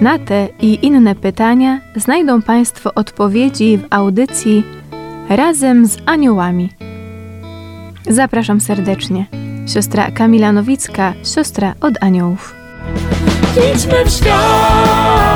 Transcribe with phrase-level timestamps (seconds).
[0.00, 4.64] Na te i inne pytania znajdą Państwo odpowiedzi w audycji
[5.28, 6.70] Razem z Aniołami.
[8.06, 9.26] Zapraszam serdecznie.
[9.66, 12.54] Siostra Kamila Nowicka, siostra od aniołów.
[13.74, 15.29] Idźmy w świat.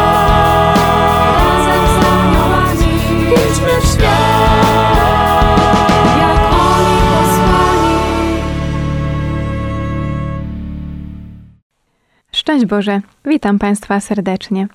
[12.44, 14.68] Szczęść Boże, witam Państwa serdecznie.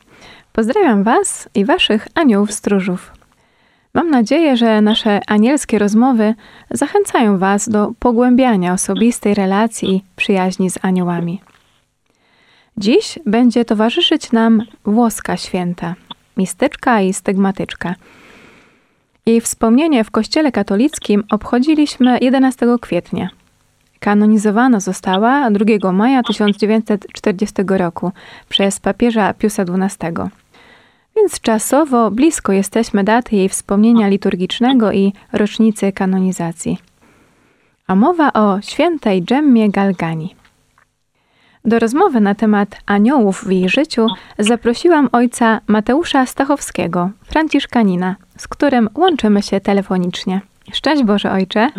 [0.53, 3.11] Pozdrawiam Was i Waszych aniołów stróżów.
[3.93, 6.33] Mam nadzieję, że nasze anielskie rozmowy
[6.71, 11.41] zachęcają Was do pogłębiania osobistej relacji i przyjaźni z aniołami.
[12.77, 15.95] Dziś będzie towarzyszyć nam włoska święta,
[16.37, 17.95] mistyczka i stygmatyczka.
[19.25, 23.29] Jej wspomnienie w Kościele katolickim obchodziliśmy 11 kwietnia.
[23.99, 28.11] Kanonizowana została 2 maja 1940 roku
[28.49, 30.11] przez papieża Piusa XII.
[31.15, 36.77] Więc czasowo blisko jesteśmy daty jej wspomnienia liturgicznego i rocznicy kanonizacji.
[37.87, 40.35] A mowa o świętej Dżemmie Galgani.
[41.65, 44.07] Do rozmowy na temat aniołów w jej życiu
[44.39, 50.41] zaprosiłam ojca Mateusza Stachowskiego, franciszkanina, z którym łączymy się telefonicznie.
[50.73, 51.69] Szczęść Boże, ojcze.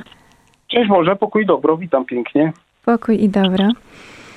[0.70, 2.52] Cześć Boże, pokój dobro, witam pięknie.
[2.84, 3.68] Pokój i dobro.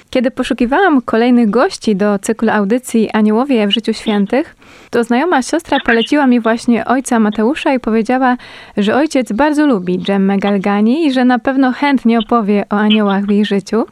[0.09, 4.56] Kiedy poszukiwałam kolejnych gości do cyklu audycji Aniołowie w życiu świętych,
[4.90, 8.38] to znajoma siostra poleciła mi właśnie ojca Mateusza i powiedziała,
[8.78, 13.29] że ojciec bardzo lubi Dżemmę Galgani i że na pewno chętnie opowie o aniołach w
[13.29, 13.85] jej życiu.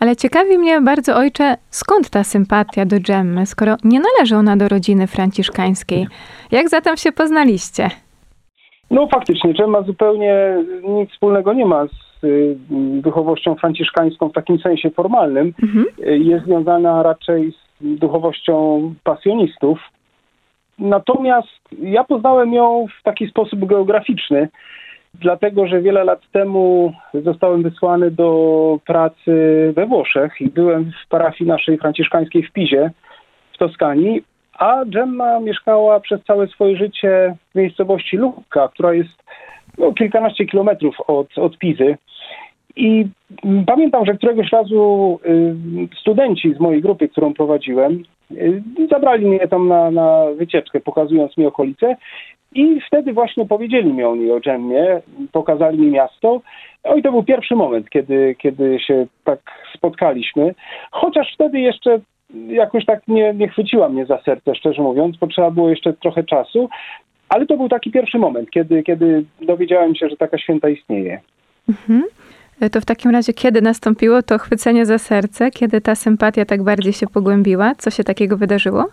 [0.00, 4.68] Ale ciekawi mnie bardzo, ojcze, skąd ta sympatia do Dżemmy, skoro nie należy ona do
[4.68, 6.06] rodziny franciszkańskiej.
[6.50, 7.90] Jak zatem się poznaliście?
[8.90, 10.56] No faktycznie, Dżemma zupełnie
[10.88, 12.56] nic wspólnego nie ma z y,
[13.02, 15.52] duchowością franciszkańską w takim sensie formalnym.
[15.62, 15.86] Mhm.
[15.98, 19.78] Y, Jest związana raczej z duchowością pasjonistów.
[20.78, 24.48] Natomiast ja poznałem ją w taki sposób geograficzny,
[25.14, 29.32] dlatego że wiele lat temu zostałem wysłany do pracy
[29.76, 32.90] we Włoszech i byłem w parafii naszej franciszkańskiej w Pizie
[33.52, 34.22] w Toskanii,
[34.58, 39.22] a Gemma mieszkała przez całe swoje życie w miejscowości Lucca, która jest
[39.78, 41.96] no, kilkanaście kilometrów od, od Pizy.
[42.76, 43.06] I
[43.44, 45.54] mm, pamiętam, że któregoś razu y,
[46.00, 51.46] studenci z mojej grupy, którą prowadziłem, y, zabrali mnie tam na, na wycieczkę, pokazując mi
[51.46, 51.96] okolice.
[52.54, 55.00] I wtedy właśnie powiedzieli mi oni o Dżemmie,
[55.32, 56.40] pokazali mi miasto.
[56.84, 59.40] No i to był pierwszy moment, kiedy, kiedy się tak
[59.74, 60.54] spotkaliśmy.
[60.90, 62.00] Chociaż wtedy jeszcze
[62.48, 66.24] jakoś tak nie, nie chwyciła mnie za serce, szczerze mówiąc, bo trzeba było jeszcze trochę
[66.24, 66.68] czasu.
[67.28, 71.20] Ale to był taki pierwszy moment, kiedy, kiedy dowiedziałem się, że taka święta istnieje.
[71.68, 72.02] Mhm.
[72.72, 76.92] To w takim razie, kiedy nastąpiło to chwycenie za serce, kiedy ta sympatia tak bardziej
[76.92, 77.74] się pogłębiła?
[77.74, 78.84] Co się takiego wydarzyło?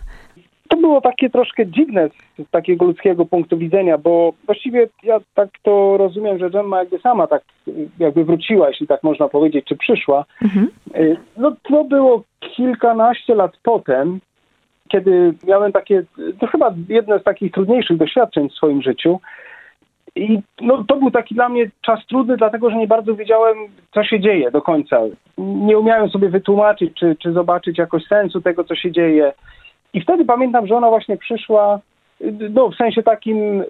[0.69, 2.09] To było takie troszkę dziwne
[2.39, 7.27] z takiego ludzkiego punktu widzenia, bo właściwie ja tak to rozumiem, że Gemma jakby sama
[7.27, 7.43] tak
[7.99, 10.25] jakby wróciła, jeśli tak można powiedzieć, czy przyszła.
[10.41, 10.69] Mhm.
[10.95, 14.19] Y, No to było kilkanaście lat potem,
[14.87, 16.03] kiedy miałem takie,
[16.39, 19.19] to chyba jedno z takich trudniejszych doświadczeń w swoim życiu.
[20.15, 23.57] I no, to był taki dla mnie czas trudny, dlatego że nie bardzo wiedziałem,
[23.93, 24.99] co się dzieje do końca.
[25.37, 29.33] Nie umiałem sobie wytłumaczyć, czy, czy zobaczyć jakoś sensu tego, co się dzieje.
[29.95, 31.79] I wtedy pamiętam, że ona właśnie przyszła,
[32.49, 33.63] no w sensie takim,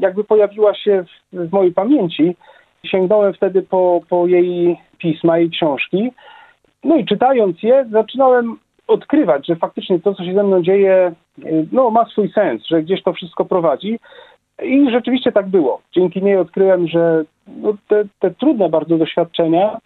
[0.00, 2.36] jakby pojawiła się w, w mojej pamięci.
[2.84, 6.12] Sięgnąłem wtedy po, po jej pisma, jej książki.
[6.84, 8.56] No i czytając je, zaczynałem
[8.86, 12.82] odkrywać, że faktycznie to, co się ze mną dzieje, y, no, ma swój sens, że
[12.82, 13.98] gdzieś to wszystko prowadzi.
[14.62, 15.80] I rzeczywiście tak było.
[15.92, 19.78] Dzięki niej odkryłem, że no, te, te trudne bardzo doświadczenia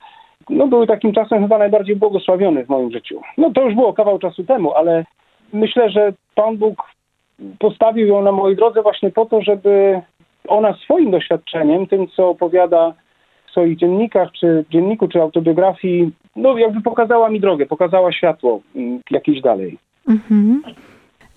[0.50, 3.20] no, były takim czasem chyba najbardziej błogosławiony w moim życiu.
[3.38, 5.04] No to już było kawał czasu temu, ale
[5.52, 6.82] myślę, że Pan Bóg
[7.58, 10.00] postawił ją na mojej drodze właśnie po to, żeby
[10.48, 12.94] ona swoim doświadczeniem, tym co opowiada
[13.46, 18.60] w swoich dziennikach, czy dzienniku, czy autobiografii, no jakby pokazała mi drogę, pokazała światło
[19.10, 19.78] jakieś dalej.
[20.08, 20.62] Mhm.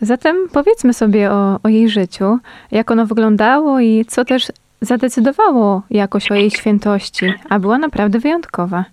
[0.02, 2.38] Zatem powiedzmy sobie o, o jej życiu,
[2.72, 4.48] jak ono wyglądało i co też
[4.82, 8.86] zadecydowało jakoś o jej świętości, a była naprawdę wyjątkowa.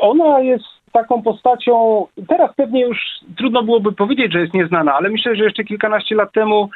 [0.00, 2.98] Ona jest taką postacią, teraz pewnie już
[3.36, 6.70] trudno byłoby powiedzieć, że jest nieznana, ale myślę, że jeszcze kilkanaście lat temu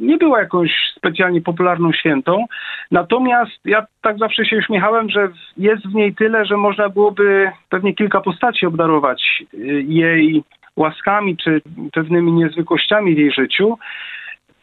[0.00, 2.44] nie była jakąś specjalnie popularną świętą.
[2.90, 7.94] Natomiast ja tak zawsze się uśmiechałem, że jest w niej tyle, że można byłoby pewnie
[7.94, 10.42] kilka postaci obdarować y, jej
[10.76, 11.60] łaskami czy
[11.92, 13.78] pewnymi niezwykłościami w jej życiu.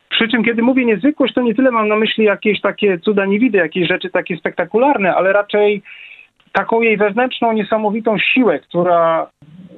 [0.09, 3.57] Przy czym, kiedy mówię niezwykłość, to nie tyle mam na myśli jakieś takie cuda niewidy,
[3.57, 5.83] jakieś rzeczy takie spektakularne, ale raczej
[6.53, 9.27] taką jej wewnętrzną, niesamowitą siłę, która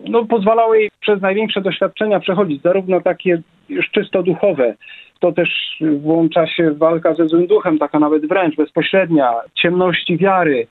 [0.10, 4.76] no, pozwalała jej przez największe doświadczenia przechodzić, zarówno takie już czysto duchowe,
[5.20, 10.68] to też włącza się walka ze złym duchem, taka nawet wręcz bezpośrednia, ciemności wiary,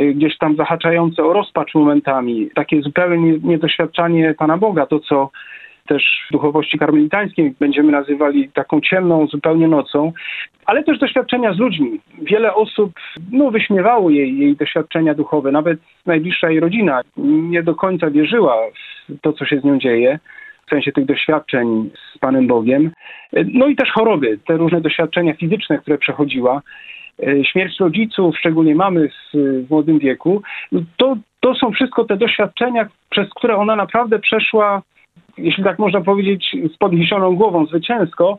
[0.00, 5.30] y, gdzieś tam zahaczające o rozpacz momentami, takie zupełnie niedoświadczanie Pana Boga, to co
[5.88, 10.12] też w duchowości karmelitańskiej będziemy nazywali taką ciemną zupełnie nocą,
[10.66, 12.00] ale też doświadczenia z ludźmi.
[12.22, 12.92] Wiele osób
[13.32, 18.56] no, wyśmiewało jej, jej doświadczenia duchowe, nawet najbliższa jej rodzina nie do końca wierzyła
[19.08, 20.18] w to, co się z nią dzieje
[20.66, 22.90] w sensie tych doświadczeń z Panem Bogiem.
[23.32, 26.62] No i też choroby, te różne doświadczenia fizyczne, które przechodziła.
[27.52, 30.42] Śmierć rodziców, szczególnie mamy w, młodym wieku,
[30.96, 34.82] to, to są wszystko te doświadczenia, przez które ona naprawdę przeszła
[35.38, 38.38] jeśli tak można powiedzieć, z podniesioną głową zwycięsko.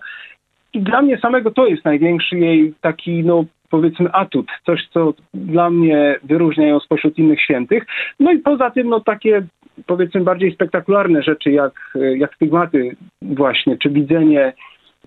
[0.73, 5.69] I dla mnie samego to jest największy jej taki, no powiedzmy, atut, coś, co dla
[5.69, 7.85] mnie wyróżnia ją spośród innych świętych.
[8.19, 9.43] No i poza tym, no takie
[9.85, 14.53] powiedzmy bardziej spektakularne rzeczy, jak, jak stygmaty właśnie, czy widzenie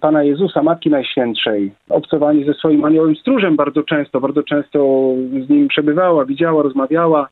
[0.00, 4.78] Pana Jezusa, Matki Najświętszej, obcowanie ze swoim aniołem stróżem bardzo często, bardzo często
[5.46, 7.28] z nim przebywała, widziała, rozmawiała.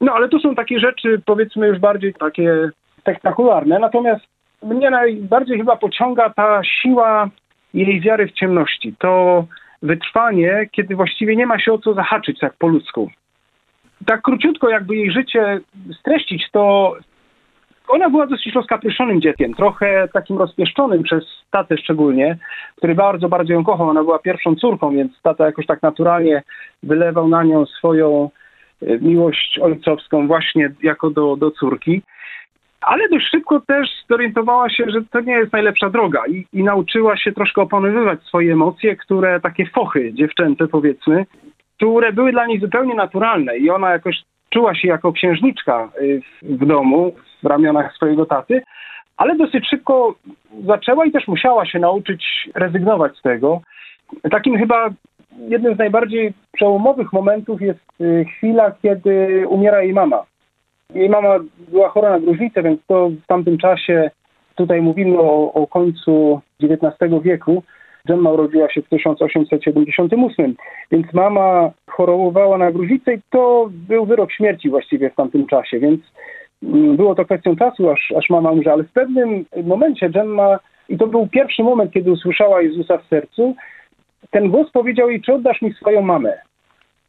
[0.00, 2.70] No ale to są takie rzeczy, powiedzmy już bardziej takie
[3.04, 4.24] spektakularne, natomiast
[4.62, 7.28] mnie najbardziej chyba pociąga ta siła
[7.74, 8.94] jej wiary w ciemności.
[8.98, 9.44] To
[9.82, 13.10] wytrwanie, kiedy właściwie nie ma się o co zahaczyć tak po ludzku.
[14.06, 15.60] Tak króciutko jakby jej życie
[16.00, 16.94] streścić, to
[17.88, 22.38] ona była dosyć rozkapryszonym dzieckiem, trochę takim rozpieszczonym przez tatę szczególnie,
[22.76, 23.88] który bardzo, bardzo ją kochał.
[23.88, 26.42] Ona była pierwszą córką, więc tata jakoś tak naturalnie
[26.82, 28.30] wylewał na nią swoją
[28.82, 32.02] e, miłość ojcowską właśnie jako do, do córki
[32.84, 37.16] ale dość szybko też zorientowała się, że to nie jest najlepsza droga i, i nauczyła
[37.16, 41.26] się troszkę opanowywać swoje emocje, które takie fochy dziewczęce powiedzmy,
[41.76, 46.66] które były dla niej zupełnie naturalne i ona jakoś czuła się jako księżniczka y, w
[46.66, 48.62] domu, w ramionach swojego taty,
[49.16, 50.14] ale dosyć szybko
[50.66, 53.60] zaczęła i też musiała się nauczyć rezygnować z tego.
[54.30, 54.90] Takim chyba
[55.48, 60.24] jednym z najbardziej przełomowych momentów jest y, chwila, kiedy umiera jej mama.
[60.94, 61.38] Jej mama
[61.68, 64.10] była chora na gruźlicę, więc to w tamtym czasie,
[64.54, 67.62] tutaj mówimy o, o końcu XIX wieku,
[68.06, 70.54] Gemma urodziła się w 1878,
[70.90, 76.00] więc mama chorowała na gruźlicę i to był wyrok śmierci właściwie w tamtym czasie, więc
[76.62, 80.58] mm, było to kwestią czasu, aż, aż mama umrze, ale w pewnym momencie Gemma,
[80.88, 83.54] i to był pierwszy moment, kiedy usłyszała Jezusa w sercu,
[84.30, 86.32] ten głos powiedział jej, czy oddasz mi swoją mamę?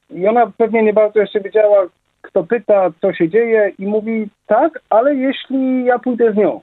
[0.09, 1.85] I ona pewnie nie bardzo jeszcze wiedziała,
[2.25, 6.61] kto pyta, co się dzieje i mówi tak, ale jeśli ja pójdę z nią.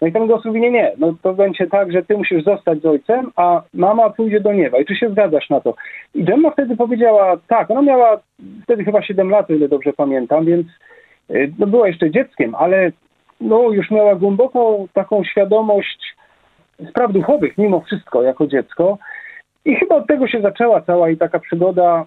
[0.00, 2.80] No i ten głos mówi, nie, nie, no to będzie tak, że ty musisz zostać
[2.80, 4.78] z ojcem, a mama pójdzie do nieba.
[4.78, 5.74] I czy się zgadzasz na to?
[6.14, 8.20] I Gemma wtedy powiedziała tak, ona miała
[8.62, 10.66] wtedy chyba 7 lat, ile dobrze pamiętam, więc
[11.30, 12.92] y, no, była jeszcze dzieckiem, ale
[13.40, 16.16] no, już miała głęboką taką świadomość
[16.90, 18.98] spraw duchowych mimo wszystko jako dziecko.
[19.64, 22.06] I chyba od tego się zaczęła cała i taka przygoda,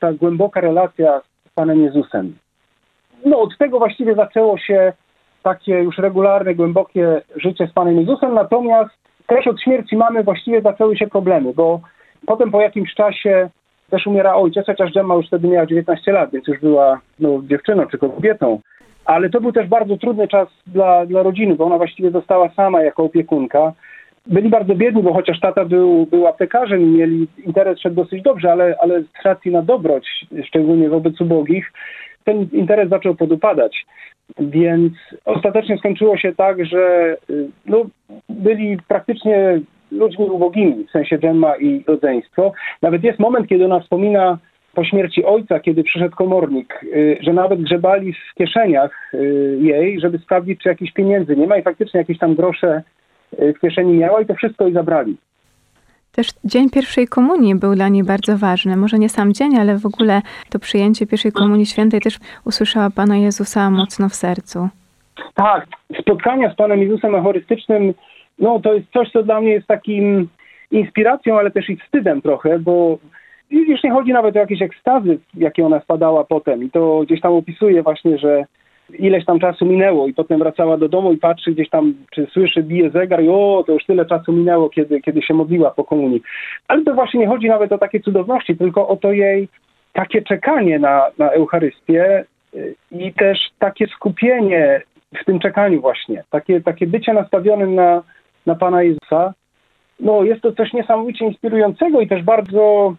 [0.00, 2.36] ta głęboka relacja z Panem Jezusem
[3.26, 4.92] no od tego właściwie zaczęło się
[5.42, 8.90] takie już regularne, głębokie życie z Panem Jezusem, natomiast
[9.26, 11.80] też od śmierci mamy właściwie zaczęły się problemy, bo
[12.26, 13.48] potem po jakimś czasie
[13.90, 17.86] też umiera ojciec, chociaż Gemma już wtedy miała 19 lat, więc już była no, dziewczyną
[17.86, 18.60] czy kobietą.
[19.04, 22.82] Ale to był też bardzo trudny czas dla, dla rodziny, bo ona właściwie została sama
[22.82, 23.72] jako opiekunka.
[24.26, 28.52] Byli bardzo biedni, bo chociaż tata był, był aptekarzem i mieli interes szedł dosyć dobrze,
[28.52, 31.72] ale, ale z racji na dobroć, szczególnie wobec ubogich,
[32.24, 33.86] ten interes zaczął podupadać.
[34.38, 34.92] Więc
[35.24, 37.84] ostatecznie skończyło się tak, że y, no,
[38.28, 42.52] byli praktycznie ludźmi ubogimi, w sensie Gemma i rodzeństwo.
[42.82, 44.38] Nawet jest moment, kiedy ona wspomina
[44.74, 50.18] po śmierci ojca, kiedy przyszedł komornik, y, że nawet grzebali w kieszeniach y, jej, żeby
[50.18, 52.82] sprawdzić, czy jakichś pieniędzy nie ma i faktycznie jakieś tam grosze
[53.32, 55.16] w kieszeni miała i to wszystko jej zabrali.
[56.12, 58.76] Też dzień pierwszej komunii był dla niej bardzo ważny.
[58.76, 63.16] Może nie sam dzień, ale w ogóle to przyjęcie pierwszej komunii świętej też usłyszała Pana
[63.16, 64.68] Jezusa mocno w sercu.
[65.34, 65.66] Tak,
[66.00, 67.94] spotkania z Panem Jezusem Eucharystycznym,
[68.38, 70.28] no to jest coś, co dla mnie jest takim
[70.70, 72.98] inspiracją, ale też i wstydem trochę, bo
[73.50, 76.62] już nie chodzi nawet o jakieś ekstazy, jakie ona spadała potem.
[76.64, 78.44] I to gdzieś tam opisuje właśnie, że
[78.90, 82.62] ileś tam czasu minęło i potem wracała do domu i patrzy gdzieś tam, czy słyszy,
[82.62, 86.22] bije zegar i o, to już tyle czasu minęło, kiedy, kiedy się modliła po komunii.
[86.68, 89.48] Ale to właśnie nie chodzi nawet o takie cudowności, tylko o to jej
[89.92, 92.24] takie czekanie na, na Eucharystię
[92.54, 94.82] y, i też takie skupienie
[95.22, 98.02] w tym czekaniu właśnie, takie, takie bycie nastawionym na,
[98.46, 99.34] na Pana Jezusa,
[100.00, 102.94] no jest to coś niesamowicie inspirującego i też bardzo,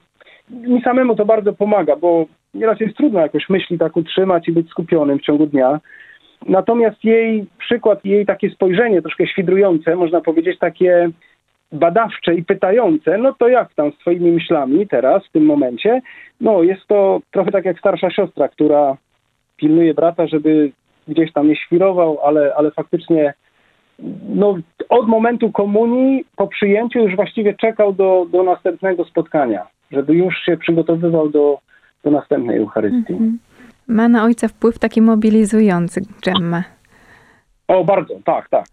[0.50, 4.70] mi samemu to bardzo pomaga, bo nieraz jest trudno jakoś myśli tak utrzymać i być
[4.70, 5.80] skupionym w ciągu dnia.
[6.46, 11.10] Natomiast jej przykład, jej takie spojrzenie troszkę świdrujące, można powiedzieć takie
[11.72, 16.02] badawcze i pytające, no to jak tam z myślami teraz, w tym momencie?
[16.42, 18.98] No jest to trochę tak jak starsza siostra, która
[19.58, 20.72] pilnuje brata, żeby
[21.08, 23.34] gdzieś tam nie świrował, ale, ale faktycznie
[24.30, 24.58] no,
[24.90, 30.58] od momentu komunii po przyjęciu już właściwie czekał do, do następnego spotkania, żeby już się
[30.58, 31.60] przygotowywał do,
[32.04, 33.14] do następnej Eucharystii.
[33.14, 33.40] Mhm.
[33.88, 36.64] Ma na ojca wpływ taki mobilizujący Gemma.
[37.68, 38.66] O, bardzo, tak, tak.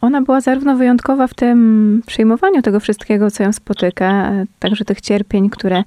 [0.00, 5.50] Ona była zarówno wyjątkowa w tym przyjmowaniu tego wszystkiego, co ją spotyka, także tych cierpień,
[5.50, 5.84] które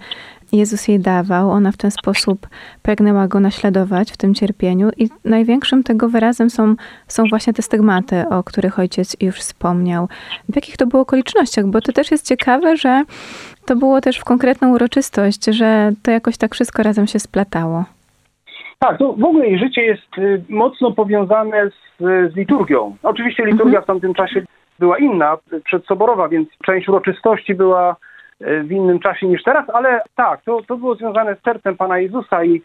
[0.52, 1.52] Jezus jej dawał.
[1.52, 2.48] Ona w ten sposób
[2.82, 6.76] pragnęła go naśladować w tym cierpieniu i największym tego wyrazem są,
[7.08, 10.08] są właśnie te stygmaty, o których ojciec już wspomniał.
[10.50, 11.66] W jakich to było okolicznościach?
[11.66, 13.04] Bo to też jest ciekawe, że
[13.66, 17.86] to było też w konkretną uroczystość, że to jakoś tak wszystko razem się splatało.
[18.80, 22.04] Tak, to w ogóle jej życie jest y, mocno powiązane z,
[22.34, 22.96] z liturgią.
[23.04, 23.84] Oczywiście liturgia Mhm.
[23.84, 24.42] w tamtym czasie
[24.80, 27.96] była inna, przedsoborowa, więc część uroczystości była
[28.42, 32.44] w innym czasie niż teraz, ale tak, to, to było związane z sercem Pana Jezusa
[32.44, 32.62] i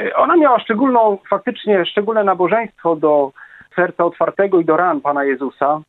[0.00, 3.32] y, ona miała szczególną, faktycznie szczególne nabożeństwo do
[3.76, 5.80] serca otwartego i do ran Pana Jezusa,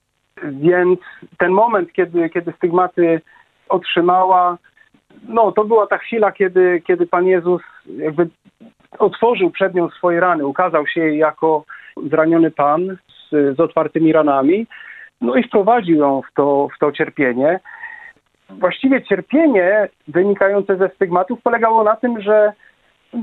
[0.44, 1.00] więc
[1.38, 3.22] ten moment, kiedy, kiedy stygmaty
[3.70, 4.58] otrzymała,
[5.28, 7.62] no to była ta chwila, kiedy, kiedy Pan Jezus
[7.98, 8.28] jakby
[9.00, 11.64] otworzył przed nią swoje rany, ukazał się jej jako
[12.10, 14.68] zraniony Pan z, z otwartymi ranami,
[15.22, 17.60] no i wprowadził ją w to, w to cierpienie.
[18.50, 22.54] Właściwie cierpienie wynikające ze stygmatów polegało na tym, że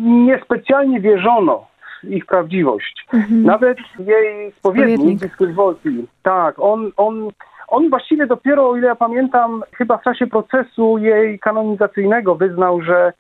[0.01, 1.67] niespecjalnie wierzono
[2.03, 3.07] w ich prawdziwość.
[3.31, 5.21] Nawet jej spowiednik,
[5.55, 7.31] Wolfi, tak, on, on,
[7.69, 13.13] on właściwie dopiero, o ile ja pamiętam, chyba w czasie procesu jej kanonizacyjnego wyznał, że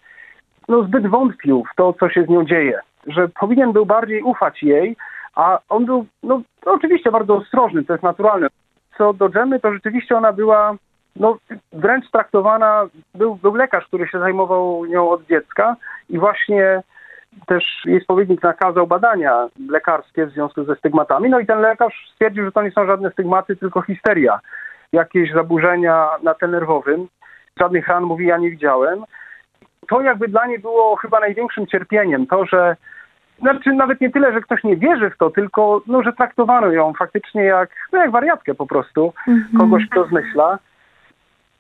[0.68, 4.62] no, zbyt wątpił w to, co się z nią dzieje, że powinien był bardziej ufać
[4.62, 4.96] jej,
[5.34, 8.46] a on był, no oczywiście bardzo ostrożny, to jest naturalne.
[8.99, 10.76] Co do Dżemy, to rzeczywiście ona była
[11.16, 11.38] no,
[11.73, 15.76] wręcz traktowana, był, był lekarz, który się zajmował nią od dziecka
[16.11, 16.83] i właśnie
[17.47, 21.30] też jej spowiednik nakazał badania lekarskie w związku ze stygmatami.
[21.30, 24.40] No i ten lekarz stwierdził, że to nie są żadne stygmaty, tylko histeria,
[24.92, 27.09] jakieś zaburzenia na tle nerwowym.
[27.61, 29.04] Żadnych ran, mówi, ja nie widziałem.
[29.88, 32.76] To jakby dla niej było chyba największym cierpieniem, to, że
[33.38, 36.92] znaczy nawet nie tyle, że ktoś nie wierzy w to, tylko no, że traktowano ją
[36.92, 39.12] faktycznie jak, no, jak wariatkę po prostu,
[39.59, 40.59] kogoś, kto zmyśla.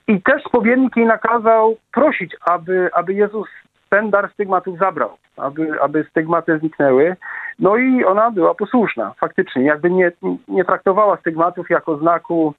[0.08, 3.48] I też spowiednik jej nakazał prosić, aby, aby Jezus
[3.88, 7.16] ten dar stygmatów zabrał, aby, aby stygmaty zniknęły.
[7.58, 9.62] No i ona była posłuszna, faktycznie.
[9.62, 10.12] Jakby nie,
[10.48, 12.54] nie traktowała stygmatów jako znaku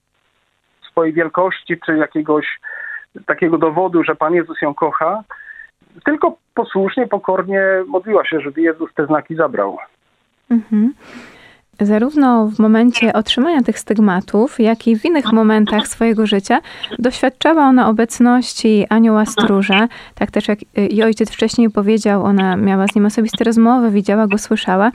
[0.90, 2.60] swojej wielkości, czy jakiegoś
[3.26, 5.24] takiego dowodu, że Pan Jezus ją kocha,
[6.06, 9.78] tylko posłusznie, pokornie modliła się, żeby Jezus te znaki zabrał.
[10.52, 10.94] Mhm.
[11.80, 16.60] Zarówno w momencie otrzymania tych stygmatów, jak i w innych momentach swojego życia
[17.00, 19.88] doświadczała ona obecności anioła stróża.
[20.16, 24.38] Tak też jak i ojciec wcześniej powiedział, ona miała z nim osobiste rozmowy, widziała go,
[24.38, 24.92] słyszała.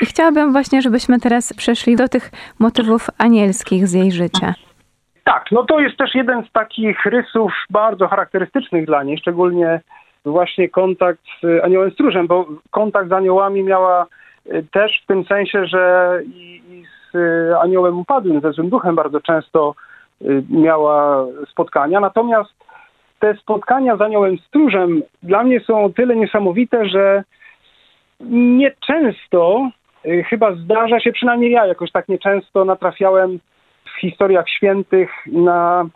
[0.00, 4.54] I chciałabym właśnie, żebyśmy teraz przeszli do tych motywów anielskich z jej życia.
[5.24, 9.80] Tak, no to jest też jeden z takich rysów bardzo charakterystycznych dla niej, szczególnie
[10.24, 14.06] właśnie kontakt z aniołem stróżem, bo kontakt z aniołami miała y,
[14.72, 19.20] też w tym sensie, że i, i z y, aniołem upadłym, ze złym duchem bardzo
[19.20, 19.74] często
[20.22, 22.00] y, miała spotkania.
[22.00, 22.54] Natomiast
[23.18, 27.24] te spotkania z aniołem stróżem dla mnie są o tyle niesamowite, że
[28.30, 29.70] nieczęsto,
[30.06, 33.38] y, chyba zdarza się, przynajmniej ja jakoś tak nieczęsto natrafiałem
[33.84, 35.86] w historiach świętych na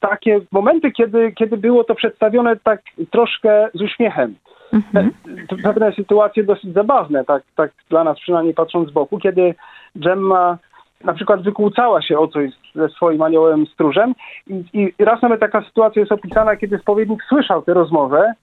[0.00, 2.80] takie momenty, kiedy, kiedy było to przedstawione tak
[3.10, 4.34] troszkę z uśmiechem.
[4.74, 5.10] Mhm.
[5.48, 9.54] Pe- Pewne sytuacje dosyć zabawne, tak, tak dla nas przynajmniej patrząc z boku, kiedy
[9.96, 10.58] Gemma
[11.04, 14.14] na przykład wykłócała się o coś ze swoim aniołem stróżem
[14.46, 14.64] i,
[14.98, 18.34] i raz nawet taka sytuacja jest opisana, kiedy spowiednik słyszał tę rozmowę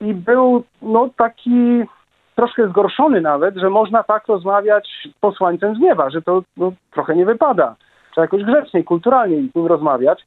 [0.00, 1.82] i był no taki
[2.34, 7.16] troszkę zgorszony nawet, że można tak rozmawiać z posłańcem z nieba, że to no, trochę
[7.16, 7.76] nie wypada.
[8.10, 10.24] Trzeba jakoś grzeczniej, kulturalnie z nim rozmawiać.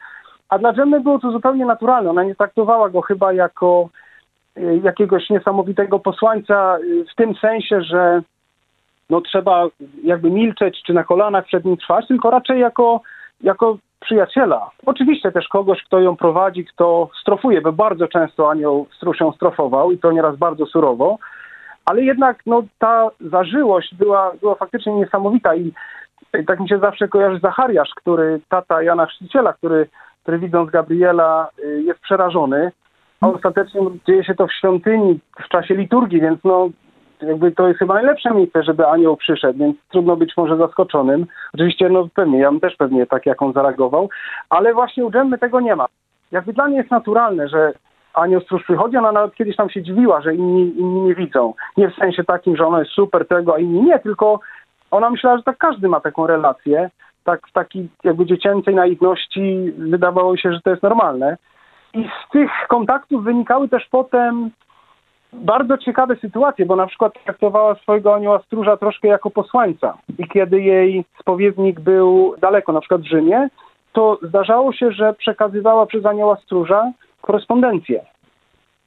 [0.50, 2.10] A dla Dżemmy było to zupełnie naturalne.
[2.10, 3.90] Ona nie traktowała go chyba jako
[4.84, 8.22] jakiegoś niesamowitego posłańca y, w tym sensie, że
[9.10, 9.68] no trzeba
[10.04, 13.02] jakby milczeć czy na kolanach przed nim trwać, tylko raczej jako,
[13.42, 14.70] jako przyjaciela.
[14.86, 19.92] Oczywiście też kogoś, kto ją prowadzi, kto strofuje, bo bardzo często anioł stróż ją strofował
[19.92, 21.18] i to nieraz bardzo surowo,
[21.86, 25.72] ale jednak no, ta zażyłość była, była faktycznie niesamowita i
[26.40, 29.88] i tak mi się zawsze kojarzy Zachariasz, który, tata Jana Chrzciciela, który,
[30.24, 32.72] który widząc Gabriela y, jest przerażony,
[33.22, 36.70] a ostatecznie dzieje się to w świątyni, w czasie liturgii, więc no
[37.22, 41.26] jakby to jest chyba najlepsze miejsce, żeby anioł przyszedł, więc trudno być może zaskoczonym.
[41.54, 44.10] Oczywiście, no pewnie, ja bym też pewnie tak, jak on zareagował,
[44.50, 45.86] ale właśnie u Dżemmy tego nie ma.
[46.32, 47.74] Jakby dla mnie jest naturalne, że
[48.14, 51.54] anioł stróż przychodzi, ona nawet kiedyś tam się dziwiła, że inni, inni nie widzą.
[51.78, 54.40] Nie w sensie takim, że ono jest super tego, a inni nie, tylko
[54.92, 56.90] ona myślała, że tak każdy ma taką relację.
[57.24, 61.38] Tak w takiej jakby dziecięcej naiwności wydawało się, że to jest normalne.
[61.96, 64.52] I z tych kontaktów wynikały też potem
[65.34, 69.98] bardzo ciekawe sytuacje, bo na przykład traktowała swojego anioła stróża troszkę jako posłańca.
[70.20, 73.50] I kiedy jej spowiednik był daleko, na przykład w Rzymie,
[73.94, 78.06] to zdarzało się, że przekazywała przez anioła stróża korespondencję.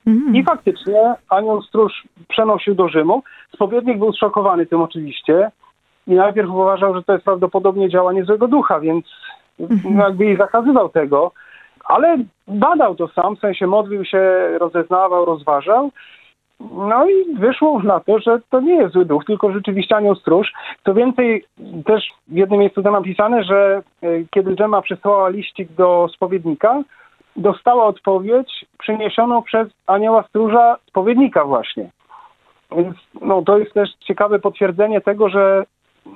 [0.07, 0.37] Mhm.
[0.37, 1.93] I faktycznie anioł stróż
[2.29, 3.23] przenosił do Rzymu.
[3.55, 5.50] Spowiednik był zszokowany tym oczywiście
[6.07, 9.07] i najpierw uważał, że to jest prawdopodobnie działanie złego ducha, więc
[9.85, 11.33] no, jakby jej zakazywał tego,
[11.88, 12.16] ale
[12.49, 15.90] badał to sam, w sensie modlił się, rozeznawał, rozważał.
[16.61, 20.52] No i wyszło na to, że to nie jest zły duch, tylko rzeczywiście anioł stróż.
[20.85, 21.45] Co więcej,
[21.87, 26.83] też w jednym miejscu to napisane, że e, kiedy Dżema przesłała liścik do spowiednika,
[27.37, 31.90] dostała odpowiedź przyniesioną przez anioła stróża spowiednika właśnie.
[32.76, 35.64] Więc no, to jest też ciekawe potwierdzenie tego, że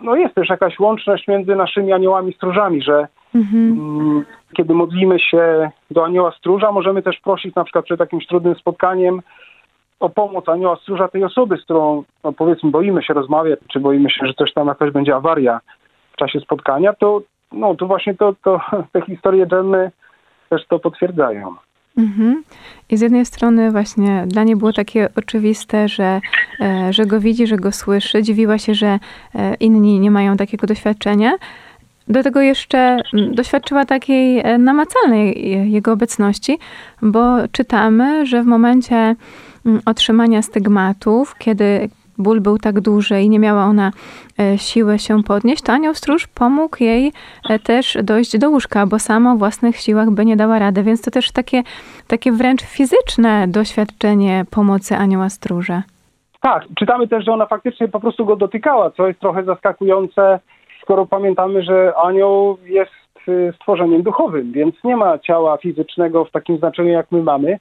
[0.02, 3.73] no, jest też jakaś łączność między naszymi aniołami stróżami, że Mhm.
[3.73, 4.25] mm,
[4.57, 9.23] kiedy modlimy się do anioła stróża, możemy też prosić na przykład przed jakimś trudnym spotkaniem
[10.01, 14.11] o pomoc anioła stróża tej osoby, z którą no, powiedzmy boimy się rozmawiać, czy boimy
[14.11, 15.61] się, że coś tam jakaś będzie awaria
[16.12, 17.23] w czasie spotkania, to
[17.53, 18.61] no to właśnie to, to
[18.93, 19.91] te historie Dżemmy
[20.51, 21.55] też to potwierdzają.
[21.99, 22.43] Mhm.
[22.91, 26.21] I z jednej strony właśnie dla niej było takie oczywiste, że,
[26.61, 28.23] e, że go widzi, że go słyszy.
[28.23, 28.99] Dziwiła się, że
[29.35, 31.33] e, inni nie mają takiego doświadczenia.
[32.13, 36.59] Do tego jeszcze mm, doświadczyła takiej e, namacalnej e, jego obecności,
[37.03, 38.97] bo czytamy, że w momencie
[39.67, 43.93] mm, otrzymania stygmatów, kiedy ból był tak duży i nie miała ona
[44.41, 47.13] e, siły się podnieść, to anioł stróż pomógł jej
[47.65, 51.11] też dojść do łóżka, bo sama o własnych siłach by nie dała rady, więc to
[51.11, 51.63] też takie,
[52.09, 55.83] takie wręcz fizyczne doświadczenie pomocy anioła stróża.
[56.41, 60.41] Tak, czytamy też, że ona faktycznie po prostu go dotykała, co jest trochę zaskakujące,
[60.93, 66.59] skoro pamiętamy, że anioł jest y, stworzeniem duchowym, więc nie ma ciała fizycznego w takim
[66.59, 67.59] znaczeniu, jak my mamy.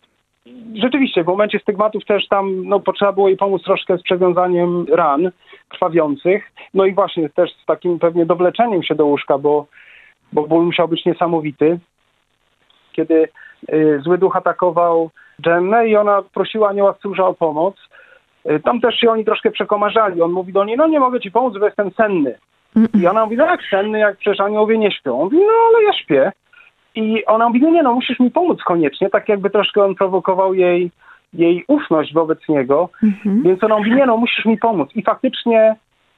[0.76, 5.32] Rzeczywiście, w momencie stygmatów też tam no, potrzeba było jej pomóc troszkę z przewiązaniem ran
[5.70, 6.52] krwawiących.
[6.74, 9.66] No i właśnie też z takim pewnie dowleczeniem się do łóżka, bo,
[10.34, 11.80] bo ból musiał być niesamowity.
[12.92, 13.28] Kiedy
[13.74, 15.10] y, zły duch atakował
[15.42, 17.76] Dżemmę i ona prosiła anioła stróża o pomoc,
[18.50, 20.22] y, tam też się oni troszkę przekomarzali.
[20.22, 22.38] On mówi do niej, no nie mogę ci pomóc, bo jestem senny.
[22.94, 25.20] I ona mówi, no jak senny, jak przecież aniołowie nie śpią.
[25.20, 26.32] On mówi, no ale ja śpię.
[26.96, 29.10] I ona mówi, no nie no, musisz mi pomóc koniecznie.
[29.10, 30.92] Tak jakby troszkę on prowokował jej,
[31.34, 32.90] jej ufność wobec niego.
[33.04, 33.44] Mhm.
[33.44, 34.90] Więc ona mówi, nie no, musisz mi pomóc.
[34.96, 35.76] I faktycznie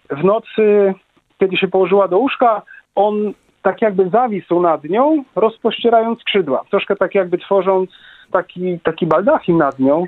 [0.09, 0.93] w nocy,
[1.39, 2.61] kiedy się położyła do łóżka,
[2.95, 6.63] on tak jakby zawisł nad nią, rozpościerając skrzydła.
[6.69, 7.89] Troszkę tak jakby tworząc
[8.31, 10.05] taki, taki baldachim nad nią.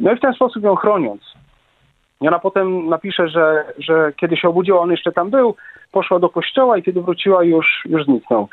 [0.00, 1.37] No i w ten sposób ją chroniąc.
[2.20, 5.54] I ona potem napisze, że, że kiedy się obudziła, on jeszcze tam był,
[5.92, 8.48] poszła do kościoła i kiedy wróciła, już, już zniknął.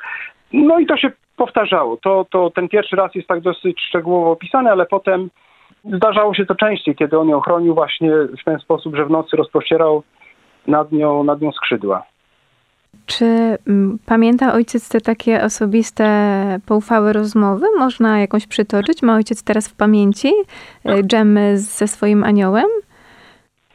[0.54, 1.98] No i to się powtarzało.
[1.98, 5.30] To, to ten pierwszy raz jest tak dosyć szczegółowo opisany, ale potem
[5.94, 9.38] zdarzało się to częściej, kiedy on ją chronił właśnie w ten sposób, że w nocy
[9.38, 10.04] rozpościerał
[10.68, 12.04] nad nią, nad nią skrzydła.
[13.06, 13.26] Czy
[13.68, 16.06] mm, pamięta ojciec te takie osobiste,
[16.66, 17.66] poufałe rozmowy?
[17.78, 19.02] Można jakąś przytoczyć?
[19.02, 20.32] Ma ojciec teraz w pamięci
[20.84, 22.66] e, dżemy ze swoim aniołem?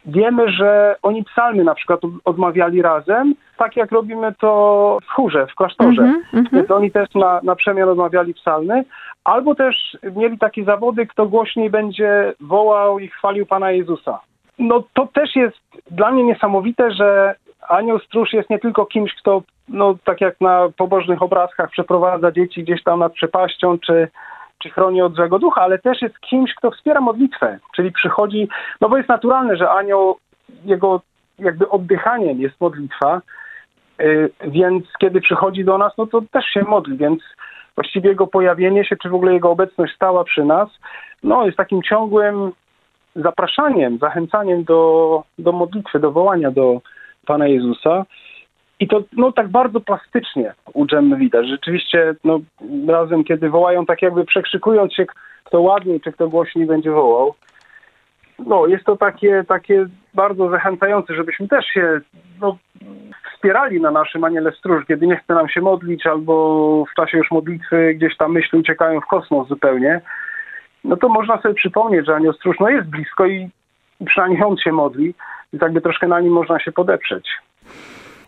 [0.07, 5.55] Wiemy, że oni psalmy na przykład odmawiali razem, tak jak robimy to w chórze, w
[5.55, 6.03] klasztorze.
[6.03, 6.49] Mhm, mhm.
[6.53, 8.85] Więc oni też na, na przemian odmawiali psalmy,
[9.25, 14.21] albo też mieli takie zawody, kto głośniej będzie wołał i chwalił Pana Jezusa.
[14.59, 15.59] No to też jest
[15.91, 17.35] dla mnie niesamowite, że
[17.69, 22.63] anioł stróż jest nie tylko kimś, kto, no tak jak na pobożnych obrazkach przeprowadza dzieci
[22.63, 24.09] gdzieś tam nad przepaścią, czy,
[24.63, 28.49] czy chroni od złego ducha, ale też jest kimś, kto wspiera modlitwę, czyli przychodzi,
[28.81, 30.19] no bo jest naturalne, że anioł,
[30.65, 31.01] jego
[31.39, 33.21] jakby oddychaniem jest modlitwa,
[34.01, 37.23] y, więc kiedy przychodzi do nas, no to też się modli, więc
[37.75, 40.69] właściwie jego pojawienie się, czy w ogóle jego obecność stała przy nas,
[41.23, 42.53] no jest takim ciągłym
[43.17, 46.81] zapraszaniem, zachęcaniem do, do modlitwy, do wołania do,
[47.27, 48.05] Pana Jezusa.
[48.81, 51.49] I to no, tak bardzo plastycznie u Dżemmy widać.
[51.49, 52.41] Rzeczywiście no,
[52.89, 55.07] razem, kiedy wołają, tak jakby przekrzykując się,
[55.45, 57.35] kto ładniej czy kto głośniej będzie wołał.
[58.47, 62.01] No, jest to takie, takie bardzo zachęcające, żebyśmy też się
[62.41, 62.57] no,
[63.35, 67.31] wspierali na naszym aniele stróż, kiedy nie chce nam się modlić albo w czasie już
[67.31, 70.01] modlitwy gdzieś tam myśli uciekają w kosmos zupełnie.
[70.85, 73.51] No to można sobie przypomnieć, że anioł stróż no, jest blisko i
[74.07, 75.15] przynajmniej on się modli
[75.53, 77.29] i tak by troszkę na nim można się podeprzeć.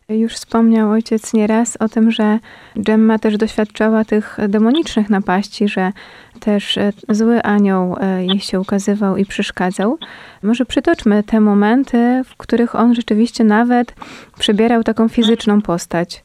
[0.08, 2.38] Już wspomniał ojciec nieraz o tym, że
[2.76, 5.92] Gemma też doświadczała tych demonicznych napaści, że
[6.40, 9.98] też e, zły anioł e, jej się ukazywał i przeszkadzał.
[10.42, 13.94] Może przytoczmy te momenty, w których on rzeczywiście nawet
[14.38, 16.24] przybierał taką fizyczną postać.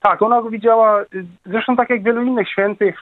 [0.00, 1.06] Tak, ona go widziała, y,
[1.46, 2.96] zresztą tak jak wielu innych świętych,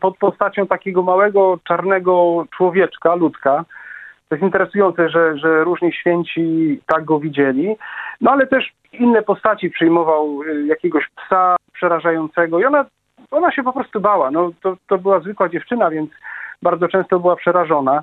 [0.00, 3.64] pod postacią takiego małego, czarnego człowieczka, ludka.
[4.28, 7.76] To jest interesujące, że, że różni święci tak go widzieli.
[8.20, 12.84] No ale też inne postaci przyjmował, y, jakiegoś psa przerażającego i ona,
[13.30, 14.30] ona się po prostu bała.
[14.30, 16.10] No, to, to była zwykła dziewczyna, więc
[16.62, 18.02] bardzo często była przerażona.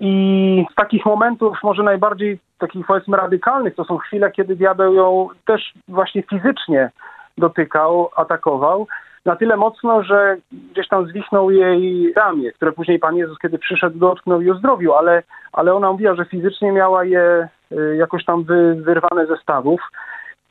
[0.00, 5.28] I z takich momentów, może najbardziej takich powiedzmy radykalnych, to są chwile, kiedy diabeł ją
[5.46, 6.90] też właśnie fizycznie
[7.38, 8.86] dotykał, atakował.
[9.26, 13.98] Na tyle mocno, że gdzieś tam zwichnął jej ramię, które później Pan Jezus, kiedy przyszedł,
[13.98, 18.74] dotknął i uzdrowił, ale, ale ona mówiła, że fizycznie miała je y, jakoś tam wy,
[18.74, 19.80] wyrwane ze stawów.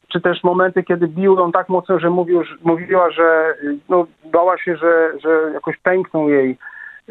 [0.08, 4.58] Czy też momenty, kiedy bił ją tak mocno, że mówił, mówiła, że y, no, bała
[4.58, 6.58] się, że, że jakoś pękną jej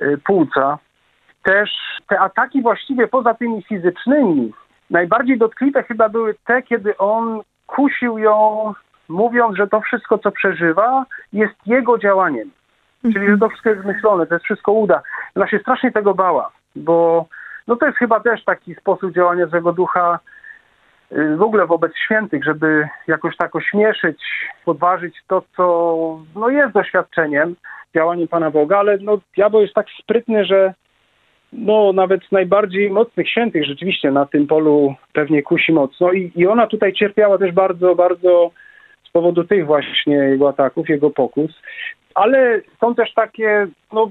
[0.03, 0.79] y, płuca.
[1.43, 1.71] Też
[2.09, 4.53] te ataki właściwie poza tymi fizycznymi,
[4.91, 8.73] najbardziej dotkliwe chyba były te, kiedy on kusił ją,
[9.09, 12.51] mówiąc, że to wszystko, co przeżywa, jest jego działaniem.
[13.03, 15.03] Czyli, że to wszystko jest zmyślone, to jest wszystko uda.
[15.35, 17.27] Ona się strasznie tego bała, bo
[17.67, 20.19] no to jest chyba też taki sposób działania złego ducha
[21.13, 24.23] y, w ogóle wobec świętych, żeby jakoś tak ośmieszyć,
[24.65, 27.57] podważyć to, co no jest doświadczeniem,
[27.95, 30.75] działaniem Pana Boga, ale no diabeł jest tak sprytny, że
[31.53, 36.67] no nawet najbardziej mocnych świętych rzeczywiście na tym polu pewnie kusi mocno i, i ona
[36.67, 38.51] tutaj cierpiała też bardzo, bardzo
[39.19, 41.63] powodu tych właśnie jego ataków, jego pokus,
[42.15, 44.11] ale są też takie, no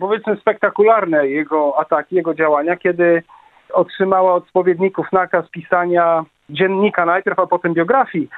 [0.00, 3.22] powiedzmy spektakularne jego ataki, jego działania, kiedy
[3.72, 8.28] otrzymała od spowiedników nakaz pisania dziennika najpierw, a potem biografii,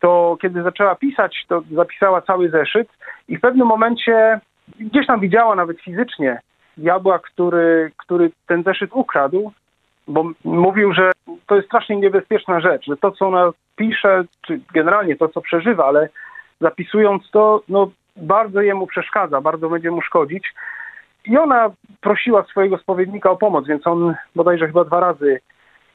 [0.00, 2.88] to kiedy zaczęła pisać, to zapisała cały zeszyt
[3.28, 4.40] i w pewnym momencie
[4.80, 6.40] gdzieś tam widziała nawet fizycznie
[6.76, 9.52] diabła, który, który ten zeszyt ukradł,
[10.10, 11.12] bo mówił, że
[11.46, 15.86] to jest strasznie niebezpieczna rzecz, że to, co ona pisze, czy generalnie to, co przeżywa,
[15.86, 16.08] ale
[16.60, 20.54] zapisując to, no bardzo jemu przeszkadza, bardzo będzie mu szkodzić.
[21.24, 21.70] I ona
[22.00, 25.40] prosiła swojego spowiednika o pomoc, więc on bodajże chyba dwa razy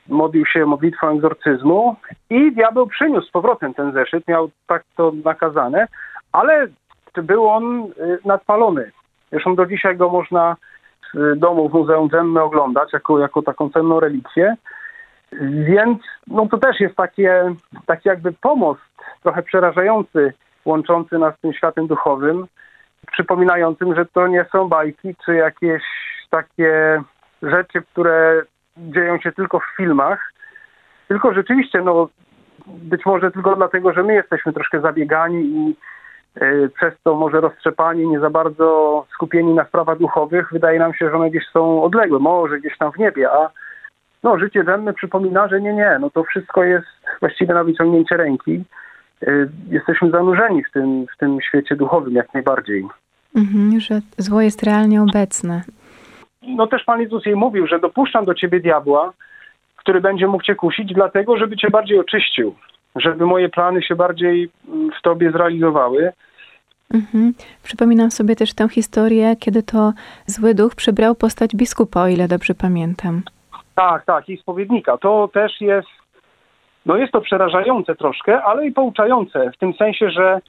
[0.08, 1.96] modlił się modlitwą egzorcyzmu
[2.30, 5.88] i diabeł przyniósł z powrotem ten zeszyt, miał tak to nakazane,
[6.32, 6.68] ale
[7.16, 8.92] był on y, nadpalony.
[9.32, 10.56] Zresztą do dzisiaj go można
[11.36, 14.56] domu w Muzeum Dżemmy oglądać jako, jako taką cenną relikwię.
[15.42, 17.54] Więc no to też jest takie,
[17.86, 18.82] taki jakby pomost
[19.24, 20.34] trochę przerażający,
[20.66, 22.48] łączący nas z tym światem duchowym,
[23.12, 25.84] przypominającym, że to nie są bajki czy jakieś
[26.30, 27.02] takie
[27.42, 28.42] rzeczy, które
[28.78, 30.34] dzieją się tylko w filmach,
[31.08, 32.10] tylko rzeczywiście, no
[32.68, 35.76] być może tylko dlatego, że my jesteśmy troszkę zabiegani i y,
[36.76, 41.16] przez to może roztrzepani, nie za bardzo skupieni na sprawach duchowych, wydaje nam się, że
[41.16, 43.50] one gdzieś są odległe, może gdzieś tam w niebie, a
[44.24, 46.88] no, życie dżemmy przypomina, że nie, nie, no to wszystko jest
[47.20, 48.64] właściwie na wyciągnięcie ręki.
[49.24, 52.86] Y, Jesteśmy zanurzeni w tym, w tym świecie duchowym jak najbardziej.
[53.36, 55.62] Mhm, że zło jest realnie obecne.
[56.48, 59.14] No też Pan Jezus jej mówił, że dopuszczam do ciebie diabła,
[59.76, 62.56] który będzie mógł cię kusić, dlatego, żeby cię bardziej oczyścił,
[62.96, 66.12] żeby moje plany się bardziej mm, w tobie zrealizowały.
[66.94, 67.34] Mhm.
[67.64, 69.94] Przypominam sobie też tę historię, kiedy to
[70.26, 73.22] zły duch przybrał postać biskupa, o ile dobrze pamiętam.
[73.76, 74.98] Tak, tak, i spowiednika.
[74.98, 75.88] To też jest,
[76.86, 80.42] no jest to przerażające troszkę, ale i pouczające, w tym sensie, że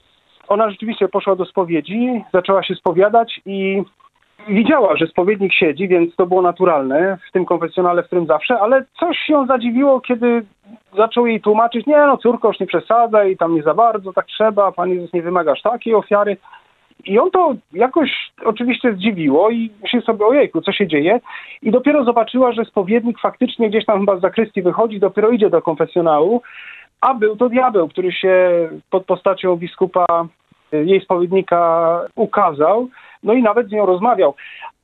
[0.47, 3.83] ona rzeczywiście poszła do spowiedzi, zaczęła się spowiadać i
[4.47, 8.85] widziała, że spowiednik siedzi, więc to było naturalne w tym konfesjonale, w którym zawsze, ale
[8.99, 10.45] coś ją zadziwiło, kiedy
[10.97, 14.71] zaczął jej tłumaczyć, nie no córko, już nie przesadzaj, tam nie za bardzo, tak trzeba,
[14.71, 16.37] Pan Jezus nie wymaga aż takiej ofiary.
[17.05, 21.19] I on to jakoś oczywiście zdziwiło i myśli sobie, ojejku, co się dzieje?
[21.61, 25.61] I dopiero zobaczyła, że spowiednik faktycznie gdzieś tam chyba z zakrystii wychodzi, dopiero idzie do
[25.61, 26.41] konfesjonału,
[27.01, 28.49] a był to diabeł, który się
[28.89, 30.05] pod postacią biskupa,
[30.73, 32.87] y, jej spowiednika ukazał,
[33.23, 34.33] no i nawet z nią rozmawiał.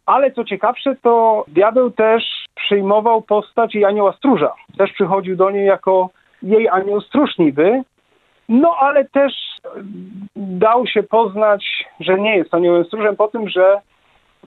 [0.06, 4.54] Ale co ciekawsze, to diabeł też przyjmował postać jej anioła stróża.
[4.78, 6.10] Też przychodził do niej jako,
[6.44, 7.84] jej anioł stróż niby,
[8.50, 9.34] no ale też
[10.36, 13.82] dał się poznać, że nie jest aniołem stróżem po tym, że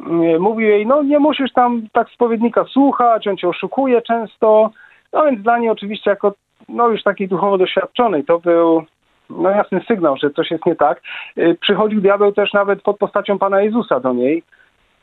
[0.01, 4.71] mm, mówił jej, no nie musisz tam tak spowiednika słuchać, on cię oszukuje często,
[5.13, 6.33] no więc dla niej oczywiście jako
[6.69, 8.85] no już takiej duchowo doświadczonej to był
[9.31, 11.03] no jasny sygnał, że coś jest nie tak.
[11.39, 14.43] Y, Przychodził diabeł też nawet pod postacią Pana Jezusa do niej.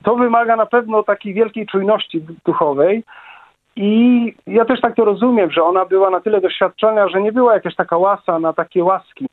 [0.04, 3.04] To wymaga na pewno takiej wielkiej czujności duchowej.
[3.76, 7.54] I ja też tak to rozumiem, że ona była na tyle doświadczona, że nie była
[7.54, 9.28] jakaś taka łasa na takie łaski.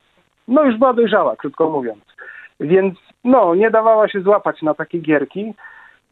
[0.47, 2.03] No już była dojrzała, krótko mówiąc.
[2.59, 5.53] Więc no, nie dawała się złapać na takie gierki.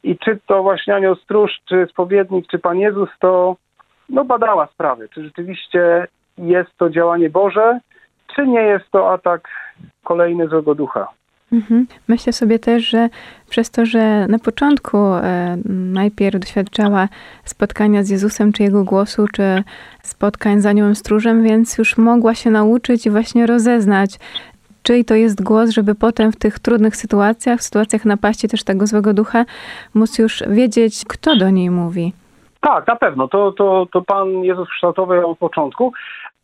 [0.03, 3.55] I czy to właśnie anioł stróż, czy spowiednik, czy Pan Jezus, to
[4.09, 5.09] no badała sprawy.
[5.09, 7.79] Czy rzeczywiście jest to działanie Boże,
[8.35, 9.47] czy nie jest to atak
[10.03, 11.07] kolejny złego ducha.
[11.51, 11.87] Mhm.
[12.07, 13.09] Myślę sobie też, że
[13.49, 15.57] przez to, że na początku e,
[15.93, 17.07] najpierw doświadczała
[17.43, 19.63] spotkania z Jezusem, czy Jego głosu, czy
[20.03, 24.19] spotkań z aniołem stróżem, więc już mogła się nauczyć i właśnie rozeznać,
[24.83, 28.87] czyj to jest głos, żeby potem w tych trudnych sytuacjach, w sytuacjach napaści też tego
[28.87, 29.45] złego ducha,
[29.95, 32.13] móc już wiedzieć, kto do niej mówi.
[32.61, 33.27] Tak, na pewno.
[33.27, 35.93] To, to, to Pan Jezus kształtował od początku.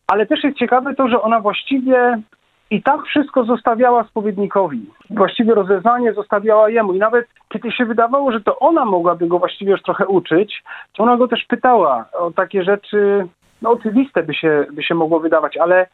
[0.07, 2.21] Ale też jest ciekawe to, że ona właściwie
[2.69, 4.89] i tak wszystko zostawiała spowiednikowi.
[5.09, 6.93] Właściwie rozeznanie zostawiała jemu.
[6.93, 10.63] I nawet kiedy się wydawało, że to ona mogłaby go właściwie już trochę uczyć,
[10.93, 13.27] to ona go też pytała o takie rzeczy,
[13.61, 15.87] no oczywiste by się, by się mogło wydawać, ale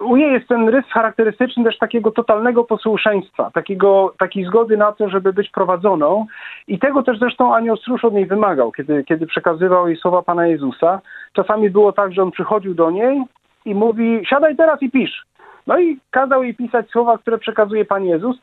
[0.00, 5.08] u niej jest ten rys charakterystyczny też takiego totalnego posłuszeństwa, takiego, takiej zgody na to,
[5.08, 6.26] żeby być prowadzoną.
[6.68, 10.46] I tego też zresztą anioł stróż od niej wymagał, kiedy, kiedy przekazywał jej słowa Pana
[10.46, 11.00] Jezusa.
[11.32, 13.22] Czasami było tak, że on przychodził do niej
[13.68, 15.24] i mówi, siadaj teraz i pisz.
[15.66, 18.36] No i kazał jej pisać słowa, które przekazuje Pan Jezus.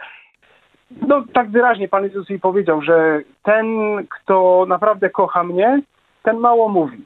[1.07, 3.65] No tak wyraźnie Pan Jezus jej powiedział, że ten,
[4.09, 5.81] kto naprawdę kocha mnie,
[6.23, 7.05] ten mało mówi.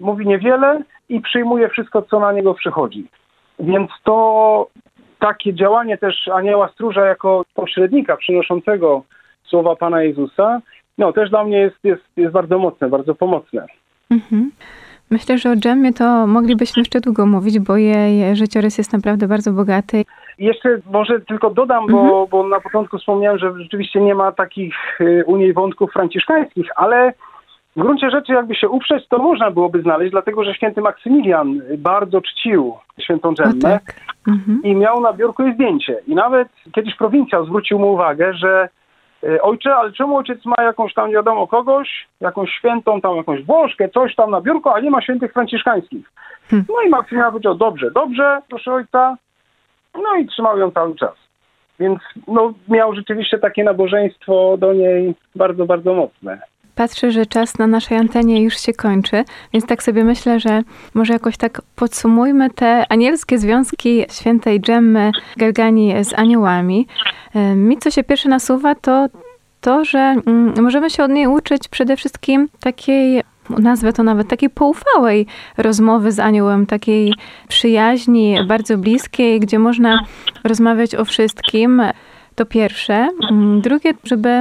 [0.00, 3.06] Mówi niewiele i przyjmuje wszystko, co na niego przychodzi.
[3.58, 4.66] Więc to
[5.18, 9.02] takie działanie też anioła stróża jako pośrednika przynoszącego
[9.44, 10.60] słowa Pana Jezusa,
[10.98, 13.66] no też dla mnie jest, jest, jest bardzo mocne, bardzo pomocne.
[14.10, 14.50] Mhm.
[15.10, 19.52] Myślę, że o Dżemmie to moglibyśmy jeszcze długo mówić, bo jej życiorys jest naprawdę bardzo
[19.52, 20.04] bogaty.
[20.38, 22.26] Jeszcze może tylko dodam, bo, Mhm.
[22.30, 27.12] bo na początku wspomniałem, że rzeczywiście nie ma takich y, u niej wątków franciszkańskich, ale
[27.76, 32.20] w gruncie rzeczy jakby się uprzeć, to można byłoby znaleźć, dlatego że święty Maksymilian bardzo
[32.20, 33.82] czcił świętą Dżemmę tak.
[34.28, 34.60] Mhm.
[34.64, 35.96] i miał na biurku jej zdjęcie.
[36.06, 38.68] I nawet kiedyś prowincjał zwrócił mu uwagę, że
[39.42, 43.88] ojcze, ale czemu ojciec ma jakąś tam nie wiadomo kogoś, jakąś świętą tam jakąś Włoszkę,
[43.88, 46.12] coś tam na biurku, a nie ma świętych franciszkańskich.
[46.50, 46.66] Hmm.
[46.68, 49.16] No i Maksymilian powiedział, dobrze, dobrze, proszę ojca.
[49.94, 51.14] No i trzymał ją cały czas.
[51.80, 56.40] Więc no, miał rzeczywiście takie nabożeństwo do niej bardzo, bardzo mocne.
[56.78, 60.62] Patrzę, że czas na naszej antenie już się kończy, więc tak sobie myślę, że
[60.94, 66.86] może jakoś tak podsumujmy te anielskie związki świętej Dżemmy Galgani z aniołami.
[67.56, 69.06] Mi co się pierwsze nasuwa, to
[69.60, 74.50] to, że mm, możemy się od niej uczyć przede wszystkim takiej, nazwę to nawet takiej
[74.50, 77.14] poufałej rozmowy z aniołem, takiej
[77.48, 80.04] przyjaźni bardzo bliskiej, gdzie można
[80.44, 81.82] rozmawiać o wszystkim.
[82.34, 83.08] To pierwsze.
[83.30, 84.40] Mm, Drugie, żeby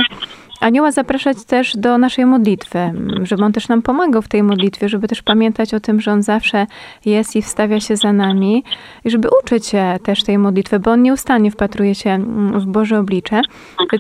[0.61, 2.79] anioła zapraszać też do naszej modlitwy,
[3.23, 6.23] żeby on też nam pomagał w tej modlitwie, żeby też pamiętać o tym, że on
[6.23, 6.65] zawsze
[7.05, 8.63] jest i wstawia się za nami
[9.05, 12.99] i żeby uczyć się też tej modlitwy, bo on nieustannie wpatruje się mm, w Boże
[12.99, 13.41] oblicze.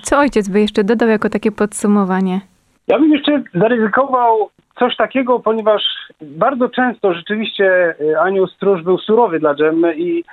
[0.03, 2.41] Co ojciec by jeszcze dodał jako takie podsumowanie?
[2.87, 5.83] Ja bym jeszcze zaryzykował coś takiego, ponieważ
[6.21, 10.23] bardzo często rzeczywiście y, anioł stróż był surowy dla Dżemmy i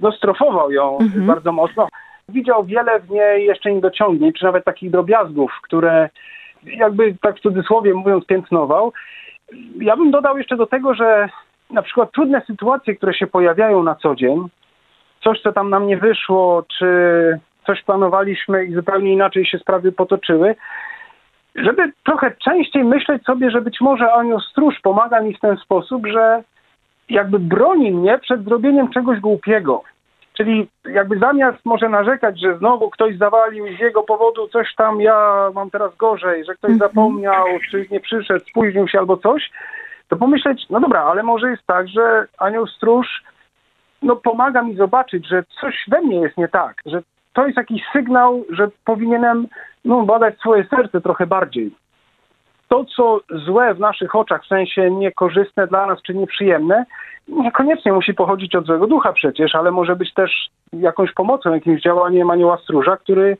[0.00, 1.26] no, strofował ją Mhm.
[1.26, 1.88] bardzo mocno.
[2.28, 6.08] Widział wiele w niej jeszcze niedociągnięć, czy nawet takich drobiazgów, które
[6.62, 8.92] jakby tak w cudzysłowie mówiąc piętnował.
[9.80, 11.28] Ja bym dodał jeszcze do tego, że
[11.70, 14.48] na przykład trudne sytuacje, które się pojawiają na co dzień,
[15.24, 16.88] coś, co tam nam nie wyszło, czy
[17.66, 20.54] coś planowaliśmy i zupełnie inaczej się sprawy potoczyły,
[21.54, 26.06] żeby trochę częściej myśleć sobie, że być może anioł stróż pomaga mi w ten sposób,
[26.06, 26.42] że
[27.08, 29.82] jakby broni mnie przed zrobieniem czegoś głupiego.
[30.36, 35.00] Czyli jakby zamiast może narzekać, że znowu ktoś zawalił i z jego powodu coś tam
[35.00, 36.90] ja mam teraz gorzej, że ktoś Mhm.
[36.90, 39.50] zapomniał, czy nie przyszedł, spóźnił się albo coś,
[40.08, 43.22] to pomyśleć, no dobra, ale może jest tak, że anioł stróż
[44.02, 47.82] no, pomaga mi zobaczyć, że coś we mnie jest nie tak, że to jest jakiś
[47.92, 49.46] sygnał, że powinienem
[49.84, 51.74] no, badać swoje serce trochę bardziej.
[52.68, 56.84] To, co złe w naszych oczach, w sensie niekorzystne dla nas czy nieprzyjemne,
[57.28, 62.30] niekoniecznie musi pochodzić od złego ducha przecież, ale może być też jakąś pomocą, jakimś działaniem
[62.30, 63.36] anioła stróża, który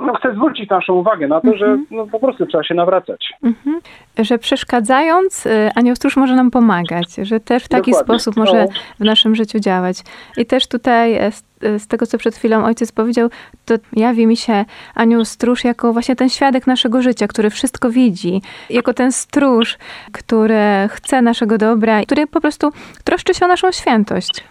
[0.00, 3.32] no, chcę zwrócić naszą uwagę na to, że no, po prostu trzeba się nawracać.
[3.42, 3.80] Mhm.
[4.18, 8.14] Że przeszkadzając, y, anioł stróż może nam pomagać, że też w taki Dokładnie.
[8.18, 8.68] sposób może No.
[9.00, 9.96] w naszym życiu działać.
[10.36, 11.30] I też tutaj e,
[11.64, 13.28] z, e, z tego, co przed chwilą ojciec powiedział,
[13.66, 18.42] to jawi mi się anioł stróż jako właśnie ten świadek naszego życia, który wszystko widzi,
[18.70, 19.78] jako ten stróż,
[20.12, 22.70] który chce naszego dobra, który po prostu
[23.04, 24.44] troszczy się o naszą świętość.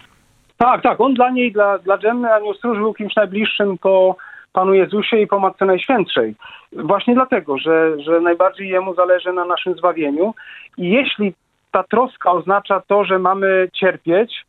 [0.56, 1.00] Tak, tak.
[1.00, 4.16] On dla niej, dla, dla Dżemmy Anioł Stróż był kimś najbliższym po
[4.52, 6.34] Panu Jezusie i po Matce Najświętszej.
[6.72, 10.34] Właśnie dlatego, że, że najbardziej Jemu zależy na naszym zbawieniu.
[10.78, 11.34] I jeśli
[11.70, 14.43] ta troska oznacza to, że mamy cierpieć,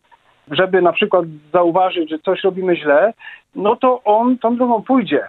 [0.51, 3.13] żeby na przykład zauważyć, że coś robimy źle,
[3.55, 5.27] no to On tą drogą pójdzie.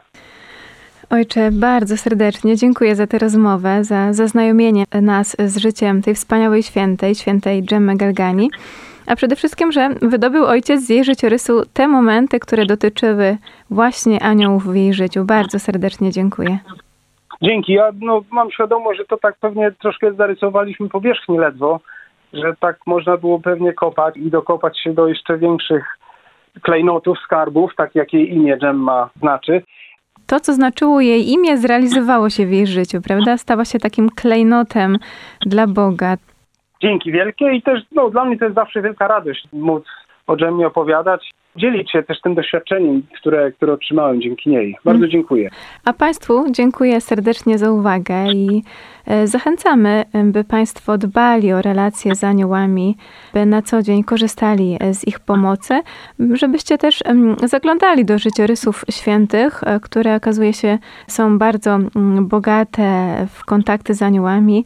[1.10, 7.14] Ojcze, bardzo serdecznie dziękuję za tę rozmowę, za zaznajomienie nas z życiem tej wspaniałej świętej,
[7.14, 8.50] świętej Dżemmy Galgani.
[9.06, 13.36] A przede wszystkim, że wydobył ojciec z jej życiorysu te momenty, które dotyczyły
[13.70, 15.24] właśnie aniołów w jej życiu.
[15.24, 16.58] Bardzo serdecznie dziękuję.
[17.42, 17.72] Dzięki.
[17.72, 21.80] Ja no, mam świadomość, że to tak pewnie troszkę zarysowaliśmy powierzchni ledwo,
[22.32, 25.98] że tak można było pewnie kopać i dokopać się do jeszcze większych
[26.62, 29.62] klejnotów, skarbów, tak jak jej imię Dżemma znaczy.
[30.26, 33.36] To, co znaczyło jej imię, zrealizowało się w jej życiu, prawda?
[33.36, 34.98] Stała się takim klejnotem
[35.40, 36.16] dla Boga.
[36.82, 39.84] Dzięki wielkie i też no, dla mnie to jest zawsze wielka radość móc
[40.26, 44.76] o Dżemmie opowiadać, dzielić się też tym doświadczeniem, które, które otrzymałem dzięki niej.
[44.84, 45.50] Bardzo dziękuję.
[45.84, 48.62] A Państwu dziękuję serdecznie za uwagę i
[49.06, 52.96] e, zachęcamy, by Państwo dbali o relacje z aniołami,
[53.34, 55.80] by na co dzień korzystali e, z ich pomocy,
[56.32, 57.02] żebyście też
[57.44, 64.02] zaglądali do życiorysów świętych, e, które okazuje się są bardzo mm, bogate w kontakty z
[64.02, 64.64] aniołami,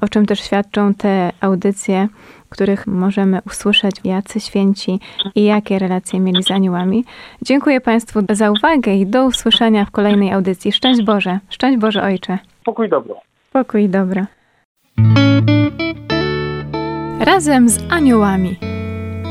[0.00, 2.08] o czym też świadczą te audycje,
[2.46, 5.00] w których możemy usłyszeć, jacy święci
[5.34, 7.04] i jakie relacje mieli z aniołami.
[7.42, 10.72] Dziękuję Państwu za uwagę i do usłyszenia w kolejnej audycji.
[10.72, 12.38] Szczęść Boże, szczęść Boże Ojcze.
[12.64, 13.20] Pokój dobro.
[13.52, 14.26] Pokój i dobro.
[17.20, 18.56] Razem z aniołami.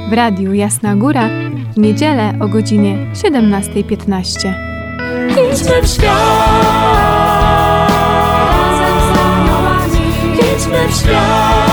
[0.10, 1.30] W radiu Jasna Góra
[1.74, 4.54] w niedzielę o godzinie 17.15.
[5.30, 6.97] Idźmy w świat,
[10.98, 11.67] sky.